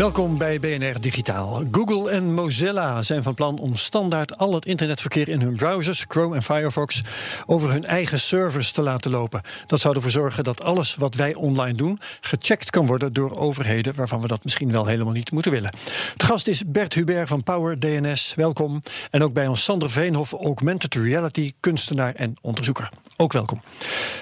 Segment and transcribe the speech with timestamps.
[0.00, 1.62] Welkom bij BNR Digitaal.
[1.70, 6.34] Google en Mozilla zijn van plan om standaard al het internetverkeer in hun browsers, Chrome
[6.34, 7.02] en Firefox,
[7.46, 9.42] over hun eigen servers te laten lopen.
[9.66, 13.94] Dat zou ervoor zorgen dat alles wat wij online doen gecheckt kan worden door overheden
[13.94, 15.70] waarvan we dat misschien wel helemaal niet moeten willen.
[16.16, 18.34] De gast is Bert Hubert van Power DNS.
[18.36, 18.82] Welkom.
[19.10, 22.90] En ook bij ons Sander Veenhoff, augmented reality kunstenaar en onderzoeker.
[23.20, 23.62] Ook welkom.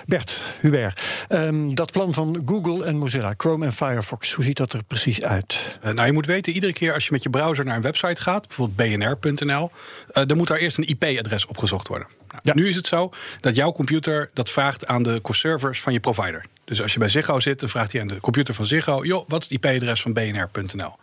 [0.06, 4.72] Bert Hubert, um, dat plan van Google en Mozilla, Chrome en Firefox, hoe ziet dat
[4.72, 5.78] er precies uit?
[5.84, 8.22] Uh, nou, je moet weten, iedere keer als je met je browser naar een website
[8.22, 9.70] gaat, bijvoorbeeld bnr.nl,
[10.12, 12.08] uh, dan moet daar eerst een IP-adres opgezocht worden.
[12.28, 12.54] Nou, ja.
[12.54, 13.10] Nu is het zo
[13.40, 16.44] dat jouw computer dat vraagt aan de servers van je provider.
[16.64, 19.28] Dus als je bij Ziggo zit, dan vraagt hij aan de computer van Ziggo: joh,
[19.28, 20.96] wat is het IP-adres van bnr.nl?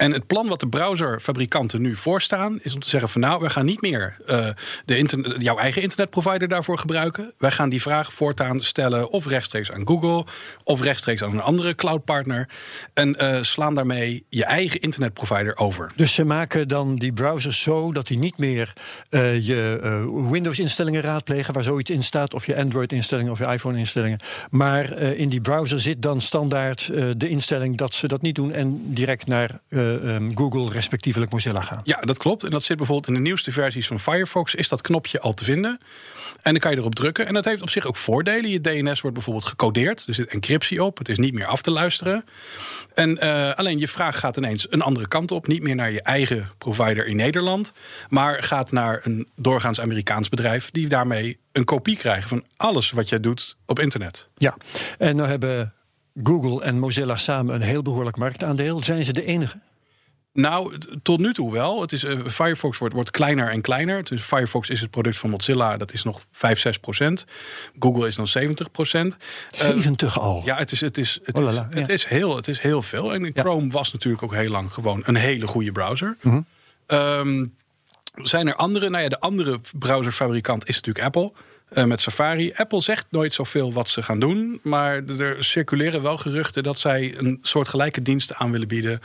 [0.00, 3.50] En het plan wat de browserfabrikanten nu voorstaan, is om te zeggen van nou, we
[3.50, 4.48] gaan niet meer uh,
[4.84, 7.32] de jouw eigen internetprovider daarvoor gebruiken.
[7.38, 10.24] Wij gaan die vraag voortaan stellen of rechtstreeks aan Google
[10.64, 12.48] of rechtstreeks aan een andere cloudpartner.
[12.94, 15.92] En uh, slaan daarmee je eigen internetprovider over.
[15.96, 18.72] Dus ze maken dan die browsers zo dat die niet meer
[19.10, 24.18] uh, je Windows-instellingen raadplegen, waar zoiets in staat, of je Android-instellingen of je iPhone-instellingen.
[24.50, 28.80] Maar in die browser zit dan standaard de instelling dat ze dat niet doen en
[28.84, 29.60] direct naar
[29.90, 31.80] um, Google, respectievelijk Mozilla gaan.
[31.84, 32.44] Ja, dat klopt.
[32.44, 34.54] En dat zit bijvoorbeeld in de nieuwste versies van Firefox.
[34.54, 35.80] Is dat knopje al te vinden?
[36.42, 37.26] En dan kan je erop drukken.
[37.26, 38.50] En dat heeft op zich ook voordelen.
[38.50, 40.04] Je DNS wordt bijvoorbeeld gecodeerd.
[40.06, 40.98] Er zit encryptie op.
[40.98, 42.24] Het is niet meer af te luisteren.
[42.94, 45.46] En uh, alleen je vraag gaat ineens een andere kant op.
[45.46, 47.72] Niet meer naar je eigen provider in Nederland.
[48.08, 50.70] Maar gaat naar een doorgaans Amerikaans bedrijf.
[50.70, 54.28] Die daarmee een kopie krijgen van alles wat je doet op internet.
[54.36, 54.56] Ja,
[54.98, 55.74] en nou hebben
[56.22, 58.82] Google en Mozilla samen een heel behoorlijk marktaandeel.
[58.82, 59.58] Zijn ze de enige?
[60.32, 61.80] Nou, tot nu toe wel.
[61.80, 64.04] Het is, uh, Firefox wordt, wordt kleiner en kleiner.
[64.04, 67.24] Dus Firefox is het product van Mozilla, dat is nog 5, 6 procent.
[67.78, 69.16] Google is dan 70 procent.
[69.50, 70.42] 70 uh, al?
[70.44, 71.92] Ja, het is, het, is, het, oh, is, het, ja.
[71.92, 73.14] is heel, het is heel veel.
[73.14, 73.30] En ja.
[73.34, 76.16] Chrome was natuurlijk ook heel lang gewoon een hele goede browser.
[76.20, 76.32] Mm
[76.86, 76.98] -hmm.
[76.98, 77.54] um,
[78.14, 78.88] zijn er andere?
[78.88, 81.32] Nou ja, de andere browserfabrikant is natuurlijk Apple.
[81.72, 82.52] Uh, met Safari.
[82.54, 84.60] Apple zegt nooit zoveel wat ze gaan doen.
[84.62, 89.00] Maar er circuleren wel geruchten dat zij een soort gelijke diensten aan willen bieden.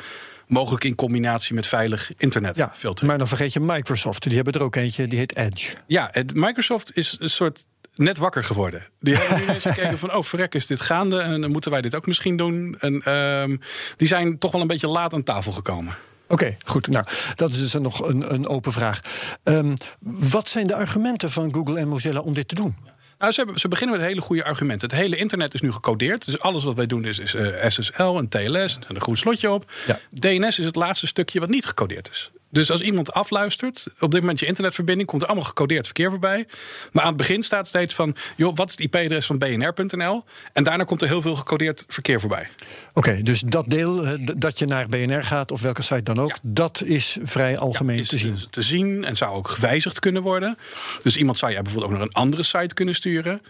[0.48, 3.00] Mogelijk in combinatie met veilig internetfiltering.
[3.00, 4.24] Ja, maar dan vergeet je Microsoft.
[4.24, 5.76] Die hebben er ook eentje, die heet Edge.
[5.88, 7.66] Ja, Microsoft is een soort
[7.96, 8.84] net wakker geworden.
[9.00, 11.20] Die hebben nu ineens gekeken van, oh verrek, is dit gaande?
[11.20, 12.76] En dan moeten wij dit ook misschien doen.
[12.80, 13.59] En um,
[13.97, 15.96] die zijn toch wel een beetje laat aan tafel gekomen.
[16.35, 16.88] Oké, okay, goed.
[16.88, 19.00] Nou, dat is dus nog een, een open vraag.
[19.44, 22.75] Um, wat zijn de argumenten van Google en Mozilla om dit te doen?
[23.18, 24.90] Nou, ze, hebben, ze, beginnen met hele goede argumenten.
[24.90, 26.25] Het hele internet is nu gecodeerd.
[26.25, 29.72] Dus alles wat wij doen is, is uh, SSL, een TLS, een groen slotje op.
[29.88, 30.00] Ja.
[30.09, 32.31] DNS is het laatste stukje wat niet gecodeerd is.
[32.56, 36.48] Dus als iemand afluistert, op dit moment je internetverbinding, komt er allemaal gecodeerd verkeer voorbij.
[36.92, 40.24] Maar aan het begin staat steeds van, joh, wat is het IP-adres van bnr.nl?
[40.54, 42.50] En daarna komt er heel veel gecodeerd verkeer voorbij.
[42.90, 44.06] Oké, okay, dus dat deel,
[44.38, 46.36] dat je naar BNR gaat of welke site dan ook, ja.
[46.42, 48.38] dat is vrij algemeen ja, is te zien.
[48.50, 50.58] Te zien en zou ook gewijzigd kunnen worden.
[51.04, 53.42] Dus iemand zou jij bijvoorbeeld ook naar een andere site kunnen sturen.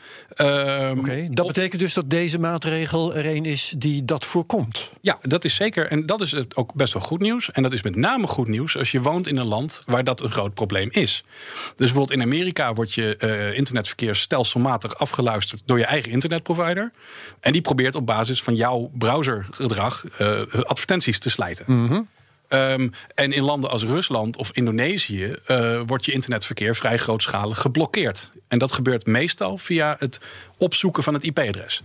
[0.42, 4.92] Um, Oké, okay, dat betekent dus dat deze maatregel er een is die dat voorkomt.
[5.02, 5.88] Ja, dat is zeker.
[5.88, 7.52] En dat is ook best wel goed nieuws.
[7.52, 10.22] En dat is met name goed nieuws als je woont in een land waar dat
[10.22, 11.24] een groot probleem is.
[11.66, 16.92] Dus bijvoorbeeld in Amerika wordt je uh, internetverkeer stelselmatig afgeluisterd door je eigen internetprovider.
[17.40, 21.66] En die probeert op basis van jouw browsergedrag uh, advertenties te slijten.
[21.68, 22.08] Mm -hmm.
[22.50, 28.30] Um, en in landen als Rusland of Indonesië uh, wordt je internetverkeer vrij grootschalig geblokkeerd.
[28.48, 30.20] En dat gebeurt meestal via het
[30.58, 31.82] opzoeken van het IP-adres.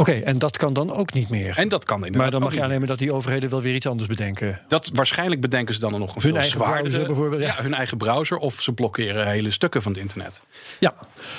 [0.00, 1.58] Oké, okay, en dat kan dan ook niet meer.
[1.58, 2.20] En dat kan inderdaad.
[2.20, 4.60] Maar dan mag je aannemen dat die overheden wel weer iets anders bedenken.
[4.68, 7.42] Dat waarschijnlijk bedenken ze dan nog een hun veel eigen zwaardere, browser bijvoorbeeld.
[7.42, 7.46] Ja.
[7.46, 7.62] ja.
[7.62, 10.42] hun eigen browser of ze blokkeren hele stukken van het internet.
[10.78, 10.94] Ja,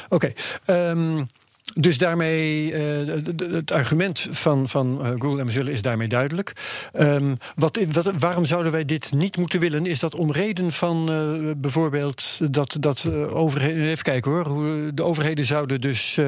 [0.10, 0.32] oké.
[0.66, 0.90] Okay.
[0.90, 1.28] Um,
[1.74, 3.14] Dus daarmee, uh,
[3.52, 6.54] het argument van, van uh, Google en Mozilla is daarmee duidelijk.
[7.00, 9.86] Um, wat, wat, waarom zouden wij dit niet moeten willen?
[9.86, 13.84] Is dat om reden van uh, bijvoorbeeld dat, dat overheden.
[13.84, 14.44] Even kijken hoor.
[14.94, 16.20] De overheden zouden dus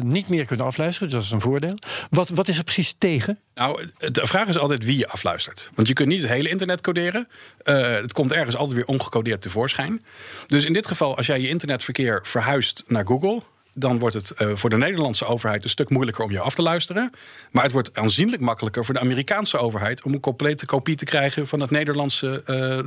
[0.00, 1.08] niet meer kunnen afluisteren.
[1.08, 1.78] Dus dat is een voordeel.
[2.10, 3.38] Wat, wat is er precies tegen?
[3.54, 5.70] Nou, de vraag is altijd wie je afluistert.
[5.74, 7.28] Want je kunt niet het hele internet coderen.
[7.62, 10.04] het komt ergens altijd weer ongecodeerd tevoorschijn.
[10.46, 13.42] Dus in dit geval, als jij je internetverkeer verhuist naar Google
[13.74, 16.62] dan wordt het uh, voor de Nederlandse overheid een stuk moeilijker om je af te
[16.62, 17.10] luisteren.
[17.50, 21.46] Maar het wordt aanzienlijk makkelijker voor de Amerikaanse overheid om een complete kopie te krijgen
[21.46, 22.78] van het Nederlandse uh,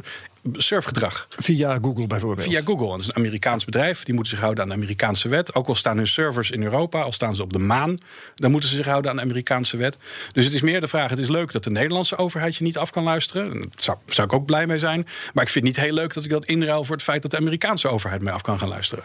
[0.53, 1.27] surfgedrag.
[1.29, 2.47] Via Google bijvoorbeeld?
[2.47, 2.87] Via Google.
[2.87, 4.03] Dat is een Amerikaans bedrijf.
[4.03, 5.55] Die moeten zich houden aan de Amerikaanse wet.
[5.55, 7.97] Ook al staan hun servers in Europa, al staan ze op de maan,
[8.35, 9.97] dan moeten ze zich houden aan de Amerikaanse wet.
[10.31, 12.77] Dus het is meer de vraag: het is leuk dat de Nederlandse overheid je niet
[12.77, 13.53] af kan luisteren.
[13.53, 15.07] Daar zou, zou ik ook blij mee zijn.
[15.33, 17.31] Maar ik vind het niet heel leuk dat ik dat inruil voor het feit dat
[17.31, 19.03] de Amerikaanse overheid mij af kan gaan luisteren.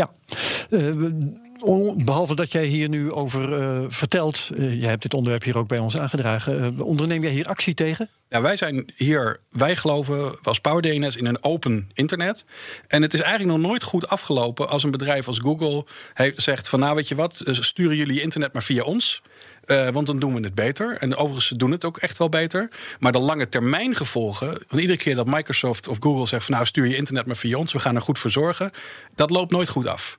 [0.00, 0.08] Ja.
[0.72, 1.10] Uh,
[2.04, 5.68] behalve dat jij hier nu over uh, vertelt, uh, jij hebt dit onderwerp hier ook
[5.68, 8.08] bij ons aangedragen, onderneem jij hier actie tegen?
[8.28, 12.44] Ja, wij zijn hier, wij geloven als PowerDNS in een open internet.
[12.86, 15.84] En het is eigenlijk nog nooit goed afgelopen als een bedrijf als Google
[16.14, 19.22] heeft, zegt van nou weet je wat, sturen jullie internet maar via ons.
[19.66, 20.96] Uh, want dan doen we het beter.
[20.96, 22.68] En overigens, doen het ook echt wel beter.
[22.98, 24.48] Maar de lange termijn gevolgen.
[24.48, 27.58] Want iedere keer dat Microsoft of Google zegt: van nou stuur je internet maar via
[27.58, 28.70] ons, we gaan er goed voor zorgen.
[29.14, 30.18] Dat loopt nooit goed af.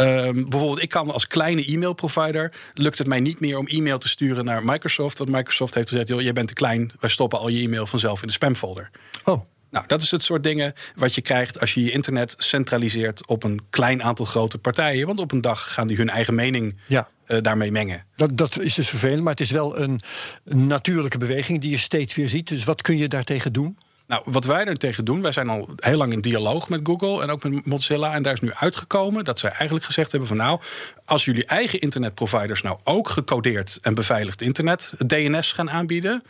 [0.00, 2.52] Um, bijvoorbeeld, ik kan als kleine e-mailprovider.
[2.74, 5.18] lukt het mij niet meer om e-mail te sturen naar Microsoft.
[5.18, 8.20] Want Microsoft heeft gezegd: joh, jij bent te klein, wij stoppen al je e-mail vanzelf
[8.20, 8.90] in de spamfolder.
[9.24, 9.44] Oh.
[9.70, 13.42] Nou, dat is het soort dingen wat je krijgt als je je internet centraliseert op
[13.42, 15.06] een klein aantal grote partijen.
[15.06, 17.08] Want op een dag gaan die hun eigen mening ja.
[17.26, 18.04] uh, daarmee mengen.
[18.16, 20.00] Dat, dat is dus vervelend, maar het is wel een
[20.44, 22.48] natuurlijke beweging die je steeds weer ziet.
[22.48, 23.78] Dus wat kun je daartegen doen?
[24.06, 27.22] Nou, wat wij er tegen doen, wij zijn al heel lang in dialoog met Google
[27.22, 28.14] en ook met Mozilla.
[28.14, 30.60] En daar is nu uitgekomen dat zij eigenlijk gezegd hebben van nou,
[31.04, 36.22] als jullie eigen internetproviders nou ook gecodeerd en beveiligd internet, DNS gaan aanbieden,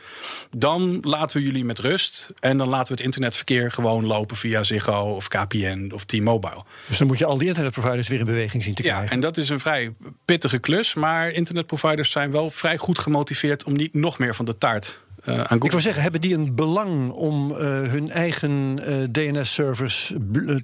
[0.56, 2.28] dan laten we jullie met rust.
[2.40, 6.64] En dan laten we het internetverkeer gewoon lopen via Ziggo of KPN of T-Mobile.
[6.88, 9.05] Dus dan moet je al die internetproviders weer in beweging zien te krijgen.
[9.05, 9.94] Ja, en dat is een vrij
[10.25, 10.94] pittige klus.
[10.94, 15.40] Maar internetproviders zijn wel vrij goed gemotiveerd om niet nog meer van de taart uh,
[15.40, 20.12] aan Ik wil zeggen, hebben die een belang om uh, hun eigen eh, DNS-servers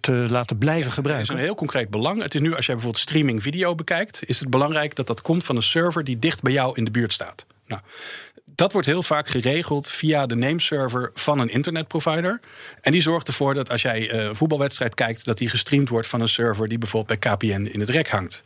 [0.00, 1.26] te laten blijven gebruiken?
[1.26, 2.22] Dat is een heel concreet belang.
[2.22, 5.44] Het is nu, als jij bijvoorbeeld streaming video bekijkt, is het belangrijk dat dat komt
[5.44, 7.46] van een server die dicht bij jou in de buurt staat.
[7.66, 7.80] Nou,
[8.54, 12.40] dat wordt heel vaak geregeld via de nameserver van een internetprovider.
[12.80, 16.20] En die zorgt ervoor dat als jij een voetbalwedstrijd kijkt, dat die gestreamd wordt van
[16.20, 18.42] een server die bijvoorbeeld bij KPN in het rek hangt.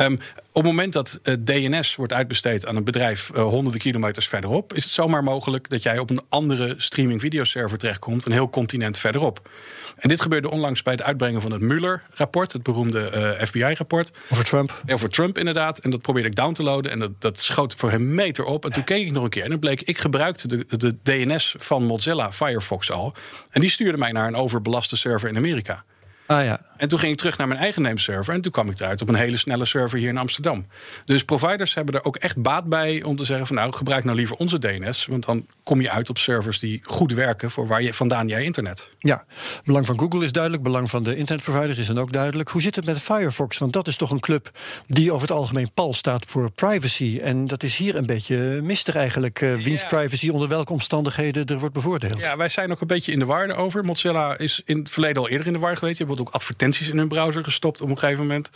[0.00, 0.18] Um,
[0.52, 4.74] op het moment dat uh, DNS wordt uitbesteed aan een bedrijf uh, honderden kilometers verderop,
[4.74, 8.98] is het zomaar mogelijk dat jij op een andere streaming videoserver terechtkomt, een heel continent
[8.98, 9.48] verderop.
[9.96, 14.10] En dit gebeurde onlangs bij het uitbrengen van het Mueller-rapport, het beroemde uh, FBI-rapport.
[14.30, 14.82] Over Trump?
[14.86, 15.78] Ja, over Trump inderdaad.
[15.78, 18.64] En dat probeerde ik down te loaden en dat, dat schoot voor een meter op.
[18.64, 21.54] En toen keek ik nog een keer en dan bleek, ik gebruikte de, de DNS
[21.58, 23.14] van Mozilla Firefox al.
[23.50, 25.84] En die stuurde mij naar een overbelaste server in Amerika.
[26.30, 26.60] Ah, ja.
[26.76, 28.34] En toen ging ik terug naar mijn eigen nameserver.
[28.34, 30.66] En toen kwam ik eruit op een hele snelle server hier in Amsterdam.
[31.04, 34.16] Dus providers hebben er ook echt baat bij om te zeggen: van nou, gebruik nou
[34.16, 35.06] liever onze DNS.
[35.06, 38.44] Want dan kom je uit op servers die goed werken voor waar je vandaan jij
[38.44, 38.90] internet.
[38.98, 39.24] Ja,
[39.64, 40.62] belang van Google is duidelijk.
[40.62, 42.48] Belang van de internetproviders is dan ook duidelijk.
[42.48, 43.58] Hoe zit het met Firefox?
[43.58, 44.50] Want dat is toch een club
[44.86, 47.20] die over het algemeen pal staat voor privacy.
[47.22, 49.40] En dat is hier een beetje mistig eigenlijk.
[49.40, 52.20] Uh, wiens privacy onder welke omstandigheden er wordt bevoordeeld.
[52.20, 53.84] Ja, wij zijn ook een beetje in de war over.
[53.84, 55.98] Mozilla is in het verleden al eerder in de war geweest.
[55.98, 58.50] Je ook advertenties in hun browser gestopt op een gegeven moment.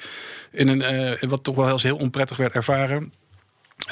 [0.50, 3.12] In een, uh, wat toch wel heel, heel onprettig werd ervaren.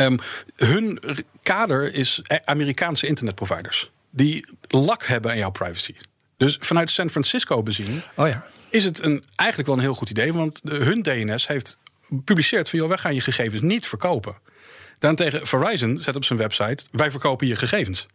[0.00, 0.18] Um,
[0.56, 1.00] hun
[1.42, 3.90] kader is Amerikaanse internetproviders.
[4.10, 5.94] Die lak hebben aan jouw privacy.
[6.36, 8.46] Dus vanuit San Francisco bezien oh ja.
[8.68, 10.32] is het een, eigenlijk wel een heel goed idee.
[10.32, 12.78] Want hun DNS heeft gepubliceerd van...
[12.78, 14.34] joh, wij gaan je gegevens niet verkopen.
[14.98, 16.84] Daarentegen Verizon zet op zijn website...
[16.90, 18.06] wij verkopen je gegevens.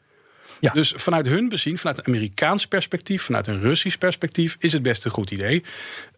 [0.60, 0.72] Ja.
[0.74, 5.06] Dus vanuit hun bezien, vanuit een Amerikaans perspectief, vanuit een Russisch perspectief, is het best
[5.06, 5.64] een goed idee.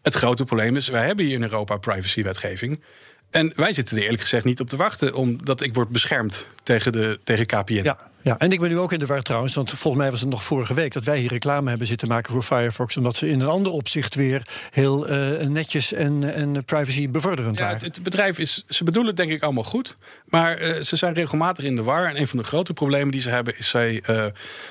[0.01, 2.81] Het grote probleem is, wij hebben hier in Europa privacywetgeving.
[3.29, 6.91] En wij zitten er eerlijk gezegd niet op te wachten, omdat ik word beschermd tegen,
[6.91, 7.84] de, tegen KPN.
[7.84, 8.09] Ja.
[8.21, 10.29] Ja, en ik ben nu ook in de war trouwens, want volgens mij was het
[10.29, 13.41] nog vorige week dat wij hier reclame hebben zitten maken voor Firefox, omdat ze in
[13.41, 17.77] een ander opzicht weer heel uh, netjes en, en privacy bevorderend ja, waren.
[17.77, 19.95] Het, het, bedrijf is, ze bedoelen het denk ik allemaal goed,
[20.25, 22.05] maar uh, ze zijn regelmatig in de war.
[22.05, 24.25] En een van de grote problemen die ze hebben is zij uh,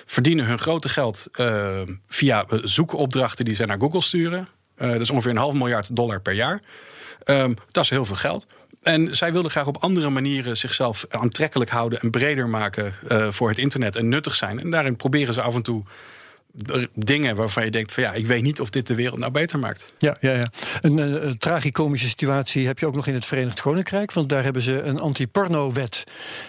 [0.06, 1.26] verdienen hun grote geld
[2.08, 4.48] via zoekopdrachten die zij naar Google sturen.
[4.76, 6.60] dat is ongeveer een half miljard dollar per jaar.
[7.70, 8.46] Dat is heel veel geld.
[8.82, 13.48] En zij wilden graag op andere manieren zichzelf aantrekkelijk houden en breder maken uh, voor
[13.48, 14.60] het internet en nuttig zijn.
[14.60, 15.84] En daarin proberen ze af en toe
[16.94, 19.58] dingen waarvan je denkt: van ja, ik weet niet of dit de wereld nou beter
[19.58, 19.92] maakt.
[19.98, 20.48] Ja, ja, ja.
[20.80, 24.12] Een uh, tragicomische situatie heb je ook nog in het Verenigd Koninkrijk.
[24.12, 26.04] Want daar hebben ze een anti-porno-wet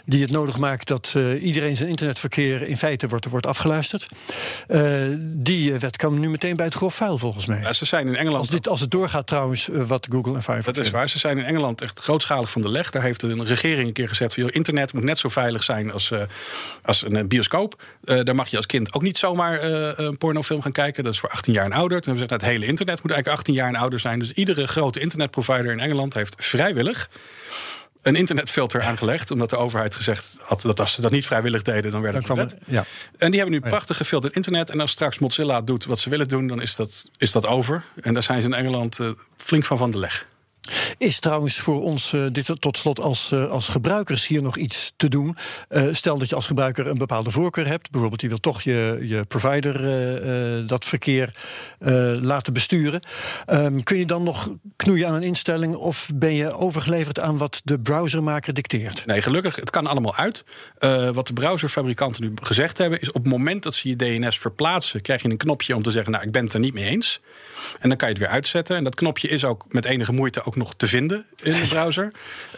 [0.05, 4.07] die het nodig maakt dat uh, iedereen zijn internetverkeer in feite wordt, wordt afgeluisterd.
[4.67, 7.59] Uh, die wet kan nu meteen bij het grof vuil, volgens mij.
[7.59, 8.39] Ja, ze zijn in Engeland.
[8.39, 10.77] Als, dit, als het doorgaat trouwens, wat Google en Firefox.
[10.77, 11.09] Dat is waar.
[11.09, 12.89] Ze zijn in Engeland echt grootschalig van de leg.
[12.89, 16.11] Daar heeft een regering een keer gezegd: van, internet moet net zo veilig zijn als,
[16.81, 17.83] als een bioscoop.
[18.01, 19.59] daar mag je als kind ook niet zomaar
[20.05, 21.03] een pornofilm gaan kijken.
[21.03, 22.01] Dat is voor 18 jaar en ouder.
[22.01, 24.19] Toen hebben we gezegd: het hele internet moet eigenlijk 18 jaar en ouder zijn.
[24.19, 27.09] Dus iedere grote internetprovider in Engeland heeft vrijwillig
[28.01, 29.31] een internetfilter aangelegd.
[29.31, 32.55] Omdat de overheid gezegd had dat als ze dat niet vrijwillig deden, dan werd het
[32.65, 32.85] ja.
[33.17, 34.69] En die hebben nu prachtig gefilterd internet.
[34.69, 37.83] En als straks Mozilla doet wat ze willen doen, dan is dat, is dat over.
[38.01, 40.27] En daar zijn ze in Engeland uh, flink van van de leg.
[40.97, 44.93] Is trouwens voor ons uh, dit tot slot als, uh, als gebruikers hier nog iets
[44.95, 45.35] te doen?
[45.69, 47.91] Uh, stel dat je als gebruiker een bepaalde voorkeur hebt.
[47.91, 51.33] Bijvoorbeeld, je wil toch je, je provider dat verkeer
[52.19, 53.01] laten besturen.
[53.47, 57.61] Um, kun je dan nog knoeien aan een instelling of ben je overgeleverd aan wat
[57.63, 59.05] de browsermaker dicteert?
[59.05, 60.43] Nee, gelukkig, het kan allemaal uit.
[61.13, 65.01] wat de browserfabrikanten nu gezegd hebben, is op het moment dat ze je DNS verplaatsen,
[65.01, 67.21] krijg je een knopje om te zeggen: Nou, ik ben het er niet mee eens.
[67.79, 68.75] En dan kan je het weer uitzetten.
[68.75, 72.11] En dat knopje is ook met enige moeite ook nog te vinden in de browser.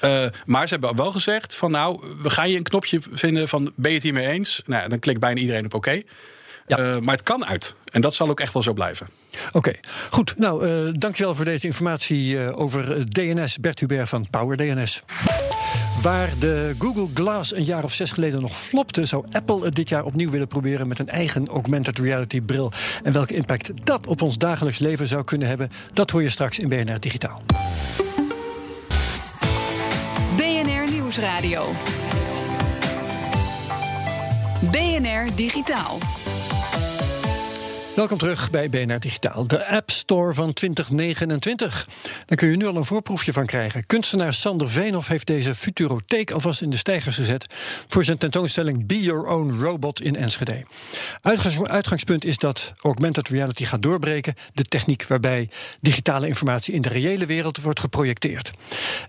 [0.04, 3.72] Uh, maar ze hebben wel gezegd van nou, we gaan je een knopje vinden van
[3.76, 4.62] ben je het hiermee eens?
[4.66, 6.02] Nou, dan klikt bijna iedereen op oké.
[6.68, 6.80] Ja.
[6.80, 7.76] Uh, maar het kan uit.
[7.92, 9.08] En dat zal ook echt wel zo blijven.
[9.48, 9.80] Oké, okay.
[10.10, 10.34] goed.
[10.38, 13.60] Nou, uh, dankjewel voor deze informatie uh, over DNS.
[13.60, 15.04] Bert Hubert van Power DNS.
[16.02, 19.90] Waar de Google Glass een jaar of zes geleden nog flopte, zou Apple het dit
[19.90, 22.72] jaar opnieuw willen proberen met een eigen augmented reality bril.
[23.04, 26.60] En welke impact dat op ons dagelijks leven zou kunnen hebben, dat hoor je straks
[26.60, 27.42] in BNR Digitaal.
[30.36, 31.74] BNR Nieuwsradio.
[34.72, 35.98] BNR Digitaal.
[37.96, 41.88] Welkom terug bij BNR Digitaal, de App Store van 2029.
[42.26, 43.86] Daar kun je nu al een voorproefje van krijgen.
[43.86, 47.46] Kunstenaar Sander Veenhoff heeft deze Futurotheek alvast in de stijgers gezet
[47.88, 50.64] voor zijn tentoonstelling Be Your Own Robot in Enschede.
[51.64, 55.50] uitgangspunt is dat augmented reality gaat doorbreken, de techniek waarbij
[55.82, 58.52] digitale informatie in de reële wereld wordt geprojecteerd.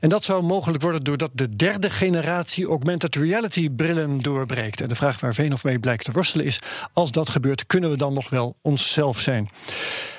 [0.00, 4.80] En dat zou mogelijk worden doordat de derde generatie augmented reality brillen doorbreekt.
[4.80, 6.58] En de vraag waar Veenhoff mee blijkt te worstelen is:
[6.92, 9.48] als dat gebeurt, kunnen we dan nog wel onszelf zijn?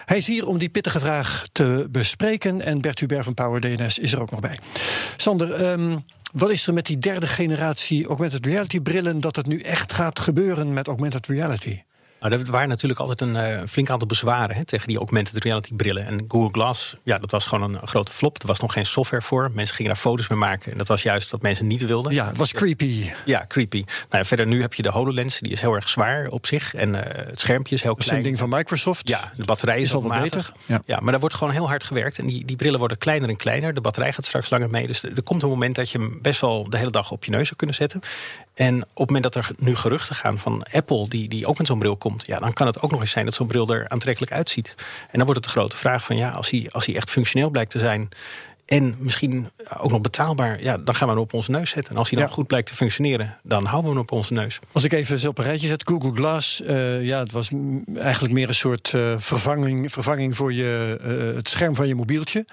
[0.06, 2.62] Hij is hier om die pittige vraag te bespreken.
[2.62, 4.58] En Bert Hubert van Power DNS is er ook nog bij.
[5.18, 9.60] Sander, um, wat is er met die derde generatie augmented reality brillen dat het nu
[9.60, 11.82] echt gaat gebeuren met augmented reality?
[12.24, 15.74] Nou, er waren natuurlijk altijd een uh, flink aantal bezwaren hè, tegen die augmented reality
[15.74, 16.06] brillen.
[16.06, 18.42] En Google Glass, ja, dat was gewoon een, grote flop.
[18.42, 19.52] Er was nog geen software voor.
[19.54, 20.72] Mensen gingen daar foto's mee maken.
[20.72, 22.14] En dat was juist wat mensen niet wilden.
[22.14, 23.12] Ja, het was creepy.
[23.26, 23.84] Ja, creepy.
[23.86, 26.74] Nou, ja, verder nu heb je de HoloLens, die is heel erg zwaar op zich.
[26.74, 28.10] En uh, het schermpje is heel klein.
[28.10, 29.10] Dat is een ding van Microsoft.
[29.10, 30.52] Ja, de batterij is, is al wat beter.
[30.66, 30.82] Ja.
[30.86, 31.00] ja.
[31.00, 32.20] maar daar wordt gewoon heel hard gewerkt.
[32.20, 33.74] En die, die brillen worden kleiner en kleiner.
[33.74, 34.88] De batterij gaat straks langer mee.
[34.88, 37.24] Dus er, er komt een moment dat je hem best wel de hele dag op
[37.24, 38.02] je neus zou kunnen zetten.
[38.54, 41.68] En op het moment dat er nu geruchten gaan van Apple, die, die ook met
[41.68, 43.90] zo'n bril komt, ja, dan kan het ook nog eens zijn dat zo'n bril er
[43.90, 44.76] aantrekkelijk uitziet.
[44.78, 47.50] En dan wordt het de grote vraag van ja, als hij, als hij echt functioneel
[47.50, 48.10] blijkt te zijn.
[48.66, 51.92] En misschien ook nog betaalbaar, ja, dan gaan we hem op onze neus zetten.
[51.92, 54.60] En als hij dan goed blijkt te functioneren, dan houden we hem op onze neus.
[54.72, 57.50] Als ik even op een rijtje zet, Google Glass, uh, ja, het was
[57.96, 62.46] eigenlijk meer een soort uh, vervanging, vervanging voor je, uh, het scherm van je mobieltje.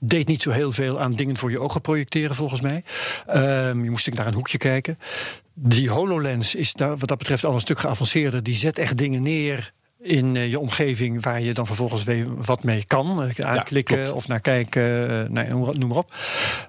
[0.00, 2.84] Deed niet zo heel veel aan dingen voor je ogen projecteren, volgens mij.
[3.26, 4.98] Ehm, je moest ik naar een hoekje kijken.
[5.54, 8.42] Die HoloLens is daar, wat dat betreft al een stuk geavanceerder.
[8.42, 9.72] Die zet echt dingen neer
[10.06, 13.32] in je omgeving waar je dan vervolgens weer wat mee kan.
[13.40, 14.82] Aanklikken ja, of naar kijken,
[15.32, 16.14] nee, noem maar op.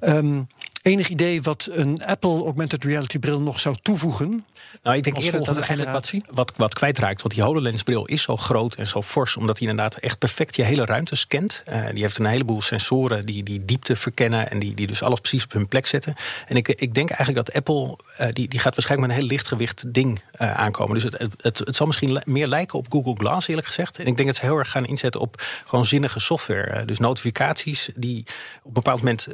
[0.01, 0.48] Um,
[0.82, 4.46] enig idee wat een Apple augmented reality bril nog zou toevoegen?
[4.84, 7.22] Nou, ik denk eerder dat het eigenlijk wat, wat, wat kwijtraakt.
[7.22, 9.38] Want die HoloLens-bril is zo groot en zo fors...
[9.38, 11.64] omdat hij inderdaad echt perfect je hele ruimte scant.
[11.70, 14.50] Uh, die heeft een heleboel sensoren die, die diepte verkennen...
[14.50, 16.16] en die, die dus alles precies op hun plek zetten.
[16.48, 17.98] En ik, ik denk eigenlijk dat Apple...
[18.22, 20.94] Uh, die, die gaat waarschijnlijk met een heel lichtgewicht ding uh, aankomen.
[20.94, 24.00] Dus het, het, het, zal misschien meer lijken op Google Glass, eerlijk gezegd.
[24.00, 26.86] En ik denk dat ze heel erg gaan inzetten op gewoon zinnige software.
[26.86, 28.20] dus notificaties die
[28.58, 29.28] op een bepaald moment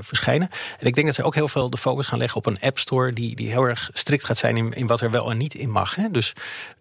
[0.00, 0.50] verschijnen.
[0.80, 2.78] En ik denk dat ze ook heel veel de focus gaan leggen op een App
[2.78, 3.12] Store...
[3.12, 5.70] die, die heel erg strikt gaat zijn in, in wat er wel en niet in
[5.70, 5.94] mag.
[5.94, 6.10] Hè?
[6.10, 6.32] Dus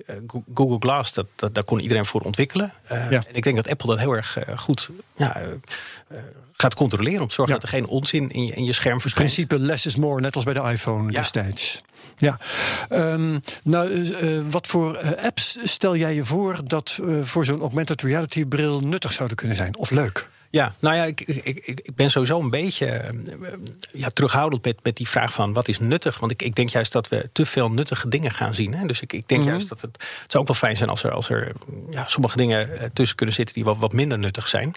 [0.08, 0.16] uh,
[0.54, 2.74] Google Glass, dat, dat, daar kon iedereen voor ontwikkelen.
[2.92, 3.24] Uh, ja.
[3.28, 5.42] En ik denk dat Apple dat heel erg uh, goed ja,
[6.58, 7.22] gaat controleren...
[7.22, 7.60] om te zorgen ja.
[7.60, 9.30] dat er geen onzin in je, in je scherm verschijnt.
[9.30, 11.82] Het principe less is more, net als bij de iPhone destijds.
[12.18, 12.38] Ja,
[12.90, 18.02] um, nou, uh, wat voor apps stel jij je voor dat uh, voor zo'n augmented
[18.02, 20.30] reality bril nuttig zouden kunnen zijn of leuk?
[20.52, 23.14] Ja, nou ja, ik, ik, ik ben sowieso een beetje eh,
[23.94, 26.20] ja, terughoudend met, met die vraag van wat is nuttig.
[26.20, 28.74] Want ik, ik denk juist dat we te veel nuttige dingen gaan zien.
[28.74, 28.86] Hè?
[28.86, 29.50] Dus ik, ik denk mhm.
[29.50, 29.92] juist dat het,
[30.22, 31.52] het zou ook wel fijn zijn als er, als er
[31.90, 34.74] ja, sommige dingen eh, tussen kunnen zitten die wat, wat minder nuttig zijn.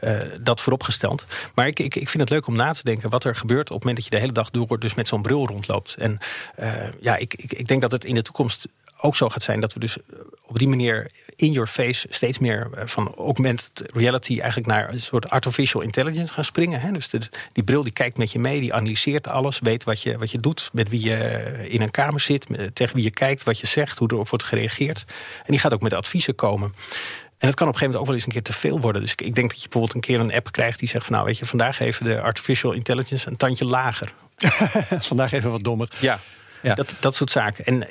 [0.00, 1.26] Uh, dat vooropgesteld.
[1.54, 3.74] Maar ik, ik, ik vind het leuk om na te denken wat er gebeurt op
[3.74, 5.94] het moment dat je de hele dag door dus met zo'n bril rondloopt.
[5.94, 6.18] En
[6.60, 8.66] uh, ja, ik, ik, ik denk dat het in de toekomst
[9.00, 12.38] ook zo gaat zijn dat we dus eh, op die manier in your face steeds
[12.38, 16.80] meer eh, van augmented reality eigenlijk naar een soort artificial intelligence gaan springen.
[16.80, 16.92] Hè?
[16.92, 17.20] Dus de,
[17.52, 20.40] die bril die kijkt met je mee, die analyseert alles, weet wat je, wat je
[20.40, 23.66] doet, met wie je eh, in een kamer zit, tegen wie je kijkt, wat je
[23.66, 25.04] zegt, hoe erop wordt gereageerd.
[25.38, 26.72] En die gaat ook met adviezen komen.
[27.38, 29.02] En het kan op een gegeven moment ook wel eens een keer te veel worden.
[29.02, 31.26] Dus ik denk dat je bijvoorbeeld een keer een app krijgt die zegt van nou
[31.26, 34.12] weet je, vandaag even de artificial intelligence een tandje lager.
[35.00, 35.88] vandaag even wat dommer.
[35.98, 36.20] Ja.
[36.66, 36.74] Ja.
[36.74, 37.64] Dat, dat soort zaken.
[37.64, 37.86] En,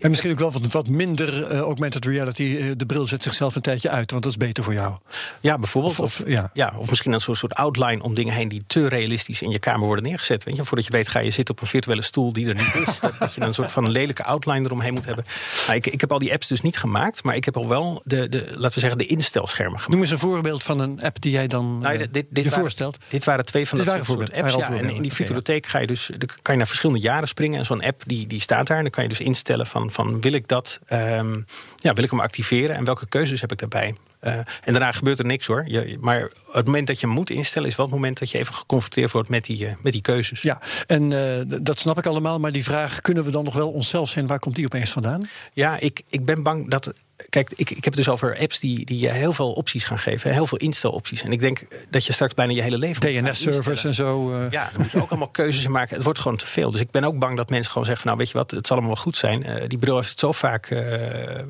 [0.00, 2.42] en misschien ook wel wat, wat minder uh, augmented reality.
[2.42, 4.96] Uh, de bril zet zichzelf een tijdje uit, want dat is beter voor jou.
[5.40, 5.98] Ja, bijvoorbeeld.
[5.98, 6.50] Of, ja.
[6.52, 9.58] Ja, of misschien een soort, soort outline om dingen heen die te realistisch in je
[9.58, 10.44] kamer worden neergezet.
[10.44, 10.64] Weet je?
[10.64, 13.00] Voordat je weet, ga je zitten op een virtuele stoel die er niet is.
[13.00, 15.24] dat, dat, je een soort van een lelijke outline eromheen moet hebben.
[15.66, 18.02] Nou, ik, ik heb al die apps dus niet gemaakt, maar ik heb al wel
[18.04, 19.92] de, de laten we zeggen, de instelsschermen gemaakt.
[19.92, 22.96] Noem eens een voorbeeld van een app die jij dan nou, dit, dit je voorstelt.
[23.08, 24.54] Dit waren twee van de soort apps.
[24.54, 26.10] Ja, en in die videotheek ga je dus,
[26.42, 27.58] kan je naar verschillende jaren springen.
[27.58, 30.32] En zo'n app die, die staat daar dan kan je dus instellen van, van wil
[30.32, 31.44] ik dat, um,
[31.76, 33.94] ja, wil ik hem activeren en welke keuzes heb ik daarbij.
[34.20, 35.64] Uh, en daarna gebeurt er niks hoor.
[35.66, 38.38] Je, maar het moment dat je hem moet instellen, is wel het moment dat je
[38.38, 40.42] even geconfronteerd wordt met die, uh, met die keuzes.
[40.42, 42.38] Ja, en uh, dat snap ik allemaal.
[42.38, 44.26] Maar die vraag, kunnen we dan nog wel onszelf zijn?
[44.26, 45.28] Waar komt die opeens vandaan?
[45.52, 46.92] Ja, ik, ik ben bang dat
[47.28, 49.98] Kijk, ik, ik heb het dus over apps die, die je heel veel opties gaan
[49.98, 50.32] geven.
[50.32, 51.22] Heel veel instelopties.
[51.22, 53.00] En ik denk dat je straks bijna je hele leven.
[53.00, 54.32] DNS-servers en zo.
[54.32, 54.50] Uh...
[54.50, 55.94] Ja, dan moet je ook allemaal keuzes maken.
[55.94, 56.70] Het wordt gewoon te veel.
[56.70, 58.66] Dus ik ben ook bang dat mensen gewoon zeggen: van, Nou, weet je wat, het
[58.66, 59.46] zal allemaal wel goed zijn.
[59.46, 60.82] Uh, die bril heeft het zo vaak uh,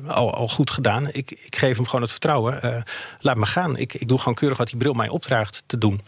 [0.07, 1.07] al, al goed gedaan.
[1.11, 2.83] Ik, ik geef hem gewoon het vertrouwen.
[3.19, 3.77] laat me gaan.
[3.77, 6.01] Ik, ik doe gewoon keurig wat die bril mij opdraagt te doen.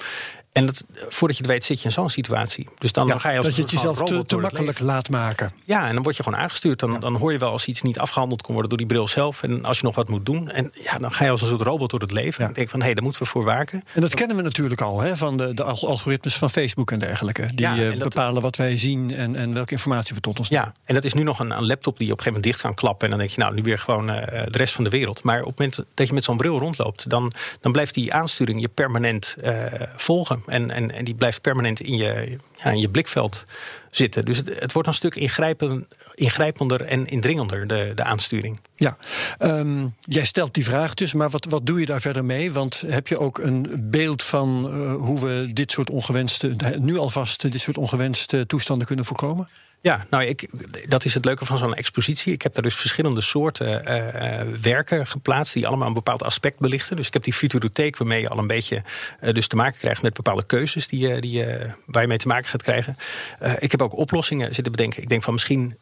[0.51, 2.67] En dat, voordat je het weet, zit je in zo'n situatie.
[2.77, 5.53] Dus dan, ga je als dat je het jezelf te, te makkelijk laat maken.
[5.65, 6.79] Ja, en dan word je gewoon aangestuurd.
[6.79, 9.43] Dan, dan hoor je wel als iets niet afgehandeld kon worden door die bril zelf.
[9.43, 10.49] En als je nog wat moet doen.
[10.49, 12.43] En ja, dan ga je als een soort robot door het leven.
[12.43, 13.83] En ik denk van hé, hey, daar moeten we voor waken.
[13.93, 17.49] En dat kennen we natuurlijk al, hè, van de, de algoritmes van Facebook en dergelijke.
[17.55, 20.93] Die ja, bepalen wat wij zien en, en welke informatie we tot ons Ja, en
[20.93, 22.73] dat is nu nog een, een, laptop die je op een gegeven moment dicht kan
[22.73, 23.03] klappen.
[23.03, 25.23] En dan denk je, nou, nu weer gewoon uh, de rest van de wereld.
[25.23, 27.31] Maar op het moment dat je met zo'n bril rondloopt, dan,
[27.61, 29.65] dan blijft die aansturing je permanent uh,
[29.95, 30.40] volgen.
[30.45, 33.45] En, en, en die blijft permanent in je, ja, in je blikveld
[33.91, 34.25] zitten.
[34.25, 38.59] Dus het, het wordt een stuk ingrijpen, ingrijpender en indringender, de, de aansturing.
[38.75, 38.97] Ja,
[39.39, 42.51] um, jij stelt die vraag dus, maar wat, wat doe je daar verder mee?
[42.51, 47.51] Want heb je ook een beeld van uh, hoe we dit soort ongewenste, nu alvast
[47.51, 49.49] dit soort ongewenste toestanden kunnen voorkomen?
[49.83, 50.47] Ja, nou, ik,
[50.87, 52.33] dat is het leuke van zo'n expositie.
[52.33, 56.95] Ik heb daar dus verschillende soorten uh, werken geplaatst die allemaal een bepaald aspect belichten.
[56.95, 58.83] Dus ik heb die futurotheek waarmee je al een beetje
[59.21, 61.45] uh, dus te maken krijgt met bepaalde keuzes die, die,
[61.85, 62.97] waar je mee te maken gaat krijgen.
[63.59, 65.01] ik heb ook oplossingen zitten bedenken.
[65.01, 65.77] Ik denk van misschien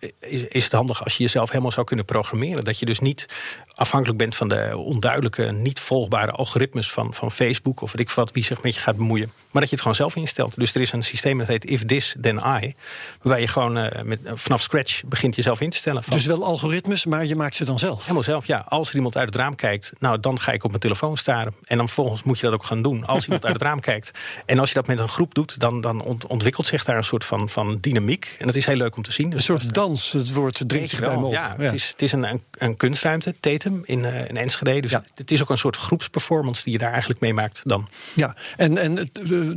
[0.50, 2.64] is, het handig als je jezelf helemaal zou kunnen programmeren.
[2.64, 3.26] Dat je dus niet
[3.74, 8.32] afhankelijk bent van de onduidelijke, niet volgbare algoritmes van, van Facebook of weet ik wat,
[8.32, 9.32] wie zich met je gaat bemoeien.
[9.52, 10.56] Maar dat je het gewoon zelf instelt.
[10.56, 12.74] Dus er is een systeem dat heet If This Then I,
[13.22, 16.04] waarbij je gewoon met, uh, vanaf scratch begint jezelf in te stellen.
[16.04, 18.02] Van, dus wel algoritmes, maar je maakt ze dan zelf?
[18.02, 18.66] Helemaal zelf, ja.
[18.68, 21.54] Als er iemand uit het raam kijkt, nou dan ga ik op mijn telefoon staren.
[21.66, 23.06] En dan vervolgens moet je dat ook gaan doen.
[23.06, 24.12] Als iemand uit het raam kijkt.
[24.46, 27.26] En als je dat met een groep doet, dan, dan ontwikkelt zich daar een soort
[27.26, 28.36] van, van dynamiek.
[28.38, 29.30] En dat is heel leuk om te zien.
[29.30, 31.32] Dus een soort dans, het woord dringt zich bij me op.
[31.32, 34.80] Ja, ja, Het, is, het is een, een, een kunstruimte, Tatum, in, uh, in Enschede.
[34.82, 35.04] Dus ja.
[35.16, 37.90] het is ook een soort groepsperformance die je daar eigenlijk meemaakt dan.
[38.14, 39.10] Ja, en, en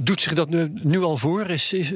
[0.05, 1.49] doet zich dat nu, nu al voor?
[1.49, 1.93] Is, is,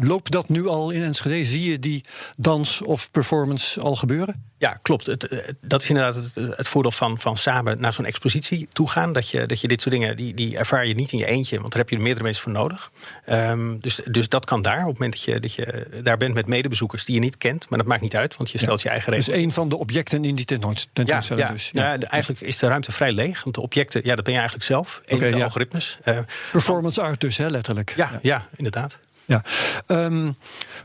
[0.00, 1.44] loopt dat nu al in Enschede?
[1.44, 2.04] Zie je die
[2.36, 4.44] dans of performance al gebeuren?
[4.58, 5.06] Ja, klopt.
[5.06, 9.12] Het, dat is inderdaad het, het, voordeel van, van samen naar zo'n expositie toe gaan.
[9.12, 11.60] Dat je, dat je dit soort dingen, die, die ervaar je niet in je eentje,
[11.60, 12.90] want daar heb je er meerdere mensen voor nodig.
[13.30, 16.34] Um, dus, dus dat kan daar, op het moment dat je, dat je daar bent
[16.34, 17.68] met medebezoekers die je niet kent.
[17.68, 18.84] Maar dat maakt niet uit, want je stelt ja.
[18.84, 19.34] je eigen regels.
[19.34, 21.48] Dus een van de objecten in die tentoonstelling ja, ja.
[21.48, 21.70] dus.
[21.72, 21.92] Ja.
[21.92, 21.98] ja.
[21.98, 23.42] eigenlijk is de ruimte vrij leeg.
[23.42, 25.02] Want de objecten, ja, dat ben je eigenlijk zelf.
[25.06, 25.98] Een okay, de algoritmes.
[26.04, 26.18] Uh,
[26.52, 27.94] Performance art dus, hè, letterlijk.
[27.96, 28.46] Ja, ja.
[28.56, 28.98] inderdaad.
[29.26, 29.42] Ja.
[29.86, 30.36] Um,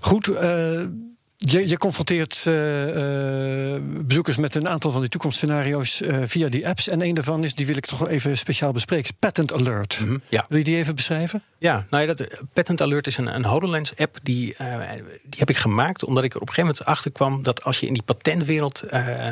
[0.02, 0.86] goed, uh,
[1.44, 6.68] je, je, confronteert uh, uh, bezoekers met een aantal van die toekomstscenario's uh, via die
[6.68, 6.88] apps.
[6.88, 10.00] En een daarvan is, die wil ik toch even speciaal bespreken, Patent Alert.
[10.02, 10.46] Mm -hmm, ja.
[10.50, 11.44] Wil je die even beschrijven?
[11.58, 14.18] Ja, nou ja, dat, Patent Alert is een, een HoloLens-app.
[14.24, 14.56] Die,
[15.24, 17.44] die heb ik gemaakt omdat ik er op een gegeven moment achter kwam...
[17.44, 18.84] dat als je in die patentwereld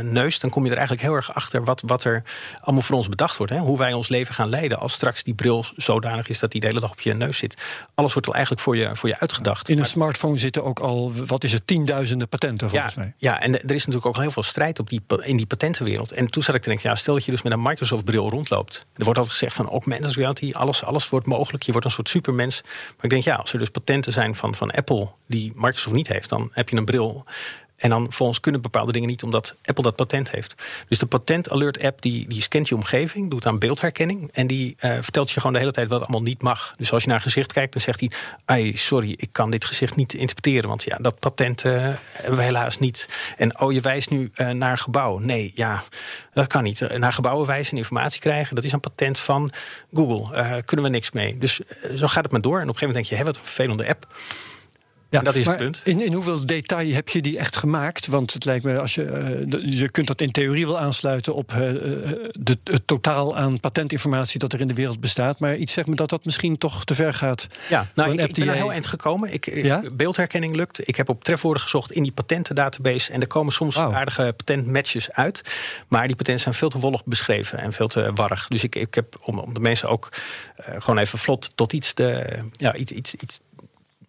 [0.02, 0.42] neust...
[0.42, 2.24] dan kom je er eigenlijk heel erg achter wat, wat er
[2.60, 3.54] allemaal voor ons bedacht wordt.
[3.54, 3.60] Hè?
[3.60, 6.40] Hoe wij ons leven gaan leiden als straks die bril zodanig is...
[6.40, 7.58] dat die de hele dag op je neus zit.
[7.96, 9.68] Alles wordt al eigenlijk voor je, voor je uitgedacht.
[9.70, 13.00] In een maar, smartphone zitten ook al, wat is het, 10.000 tienduizenden patenten volgens ja,
[13.00, 13.14] mij.
[13.18, 16.12] Ja, en er is natuurlijk ook heel veel strijd op die, in die patentenwereld.
[16.12, 18.86] En toen zat ik te denken, ja, stel dat je dus met een Microsoft-bril rondloopt.
[18.96, 21.64] Er wordt altijd gezegd van augmented reality, alles, alles wordt mogelijk.
[21.64, 22.62] Je wordt een soort supermens.
[22.64, 26.08] Maar ik denk, ja, als er dus patenten zijn van, van Apple die Microsoft niet
[26.08, 27.26] heeft, dan heb je een bril
[27.80, 30.56] en dan volgens kunnen bepaalde dingen niet, omdat Apple dat patent heeft.
[30.88, 34.30] Dus de Patent Alert app die, die scant je omgeving, doet aan beeldherkenning.
[34.32, 36.74] En die uh, vertelt je gewoon de hele tijd wat allemaal niet mag.
[36.78, 38.12] Dus als je naar een gezicht kijkt, dan zegt
[38.46, 40.70] hij: sorry, ik kan dit gezicht niet interpreteren.
[40.70, 41.72] Want ja, dat patent uh,
[42.12, 43.08] hebben we helaas niet.
[43.38, 45.18] En oh, je wijst nu uh, naar een gebouw.
[45.18, 45.84] Nee, ja,
[46.34, 46.98] dat kan niet.
[46.98, 49.52] Naar gebouwen wijzen en informatie krijgen, dat is een patent van
[49.94, 50.64] Google.
[50.64, 51.38] kunnen we niks mee.
[51.38, 51.60] Dus
[51.96, 52.60] zo gaat het maar door.
[52.60, 54.08] En op een gegeven moment denk je: hé, wat een vervelende app.
[55.10, 55.82] Ja, dat is het punt.
[55.84, 58.08] In, in hoeveel detail heb je die echt gemaakt?
[58.08, 59.04] Want het lijkt me, als je,
[59.50, 61.58] uh, je kunt dat in theorie wel aansluiten op uh,
[62.32, 65.40] de, het totaal aan patentinformatie dat er in de wereld bestaat.
[65.40, 67.48] Maar iets zegt me dat dat misschien toch te ver gaat.
[67.70, 69.34] Ja, nou, ik, ik ben er heel eind gekomen.
[69.34, 69.82] Ik, ja?
[69.94, 70.88] Beeldherkenning lukt.
[70.88, 73.12] Ik heb op trefwoorden gezocht in die patentendatabase.
[73.12, 73.94] En er komen soms wow.
[73.94, 75.42] aardige patentmatches uit.
[75.88, 78.48] Maar die patenten zijn veel te wollig beschreven en veel te warrig.
[78.48, 80.10] Dus ik, ik heb om, om de mensen ook
[80.60, 83.40] uh, gewoon even vlot tot iets, te, ja, iets, iets, iets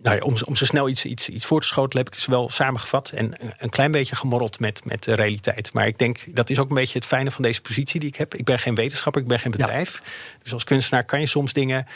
[0.03, 2.31] nou ja, om, om zo snel iets, iets, iets voor te schotelen, heb ik ze
[2.31, 5.73] wel samengevat en een klein beetje gemorreld met, met de realiteit.
[5.73, 8.17] Maar ik denk dat is ook een beetje het fijne van deze positie die ik
[8.17, 8.35] heb.
[8.35, 10.03] Ik ben geen wetenschapper, ik ben geen bedrijf.
[10.43, 11.87] Dus als kunstenaar kan je soms dingen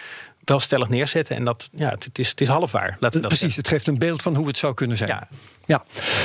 [0.45, 1.37] wel stellig neerzetten.
[1.37, 2.97] En dat, ja, het, is, het is half waar.
[3.01, 5.11] Laten we dat Precies, het geeft een beeld van hoe het zou kunnen zijn.
[5.11, 5.29] Ja.
[5.67, 5.85] ja.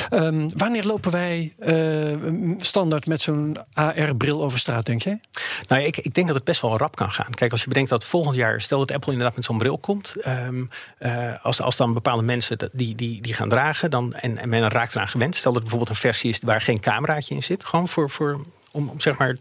[0.10, 5.20] Um, wanneer lopen wij uh, standaard met zo'n AR-bril over straat, denk je?
[5.68, 7.34] Nou, ik, ik denk dat het best wel rap kan gaan.
[7.34, 10.16] Kijk, als je bedenkt dat volgend jaar, stel dat Apple inderdaad met zo'n bril komt.
[10.28, 14.50] Um, uh, als, als dan bepaalde mensen die, die, die gaan dragen dan, en, en
[14.50, 15.36] men raakt eraan gewend.
[15.36, 17.66] Stel dat bijvoorbeeld een versie is waar geen cameraatje in zit.
[17.66, 19.38] Gewoon voor, voor om, om zeg maar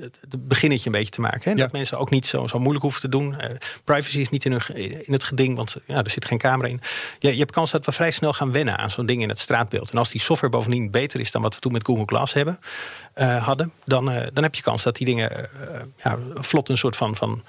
[0.00, 1.50] het het beginnetje een beetje te maken.
[1.50, 1.56] Hè?
[1.56, 3.32] Dat mensen ook niet zo, zo moeilijk hoeven te doen.
[3.32, 3.50] Uh,
[3.84, 6.80] privacy is niet in, hun, in het geding, want ja, er zit geen camera in.
[7.18, 9.38] Je, je hebt kans dat we vrij snel gaan wennen aan zo'n ding in het
[9.38, 9.90] straatbeeld.
[9.90, 12.58] En als die software bovendien beter is dan wat we toen met Google Glass hebben,
[13.16, 15.48] uh, hadden, dan, uh, dan heb je kans dat die dingen
[16.02, 17.16] ja, vlot een soort van.
[17.16, 17.44] van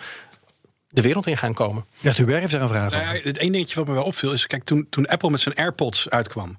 [0.92, 1.86] de wereld in gaan komen.
[2.00, 4.34] Ja, Hubert heeft er een vraag nou ja, Het één dingetje wat me wel opviel
[4.34, 4.48] is...
[4.48, 6.58] kijk, toen, toen Apple met zijn AirPods uitkwam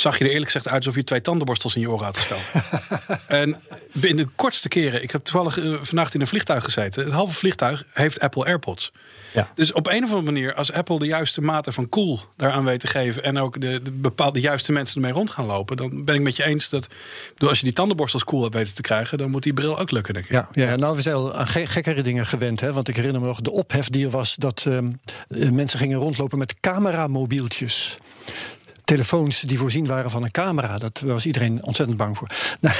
[0.00, 2.62] zag je er eerlijk gezegd uit alsof je twee tandenborstels in je oren had gestoken.
[3.42, 3.60] en
[4.00, 7.04] in de kortste keren, ik heb toevallig uh, vannacht in een vliegtuig gezeten.
[7.04, 8.92] Het halve vliegtuig heeft Apple AirPods.
[9.32, 9.50] Ja.
[9.54, 12.80] Dus op een of andere manier, als Apple de juiste mate van cool daaraan weet
[12.80, 13.22] te geven.
[13.22, 15.76] en ook de, de bepaalde juiste mensen ermee rond gaan lopen.
[15.76, 16.86] dan ben ik met je eens dat.
[17.32, 19.18] Bedoel, als je die tandenborstels cool hebt weten te krijgen.
[19.18, 20.32] dan moet die bril ook lukken, denk ik.
[20.32, 22.60] Ja, ja nou, we zijn al aan gekkere dingen gewend.
[22.60, 22.72] Hè?
[22.72, 24.34] Want ik herinner me nog de ophef die er was.
[24.34, 27.98] dat um, mensen gingen rondlopen met cameramobieltjes
[28.86, 30.78] telefoons die voorzien waren van een camera.
[30.78, 32.28] Dat was iedereen ontzettend bang voor.
[32.60, 32.76] Nou,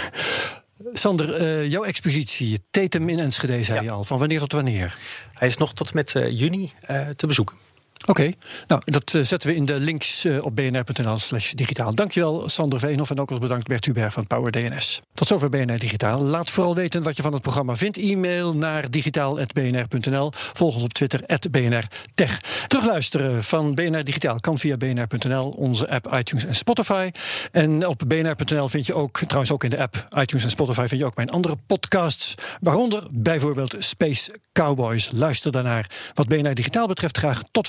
[0.92, 3.84] Sander, uh, jouw expositie, Tatum in Enschede, zei ja.
[3.84, 4.04] je al.
[4.04, 4.98] Van wanneer tot wanneer?
[5.32, 7.56] Hij is nog tot met uh, juni uh, te bezoeken.
[8.04, 8.32] Oké,
[8.66, 11.94] nou dat uh, zetten we in de links uh, op bnr.nl slash digitaal.
[11.94, 15.02] Dankjewel Sander Veenhoff en ook al bedankt Bert Hubert van Power DNS.
[15.14, 16.22] Tot zover BNR Digitaal.
[16.22, 17.96] Laat vooral weten wat je van het programma vindt.
[17.96, 20.32] E-mail naar digitaal.bnr.nl.
[20.34, 22.40] Volg ons op Twitter, BNR Tech.
[22.66, 27.10] Terugluisteren van BNR Digitaal kan via bnr.nl, onze app iTunes en Spotify.
[27.52, 30.86] En op bnr.nl vind je ook, trouwens ook in de app iTunes en Spotify...
[30.86, 35.10] vind je ook mijn andere podcasts, waaronder bijvoorbeeld Space Cowboys.
[35.12, 35.90] Luister daarnaar.
[36.14, 37.68] Wat BNR Digitaal betreft graag tot